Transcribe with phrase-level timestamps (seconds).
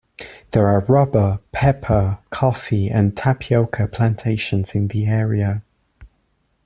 [0.49, 5.61] There are rubber, pepper, coffee, and tapioca plantations in the area.